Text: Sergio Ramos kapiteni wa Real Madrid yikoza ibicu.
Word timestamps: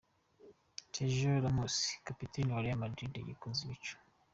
Sergio 0.91 1.31
Ramos 1.43 1.75
kapiteni 2.07 2.53
wa 2.53 2.63
Real 2.63 2.79
Madrid 2.83 3.13
yikoza 3.27 3.59
ibicu. 3.67 3.95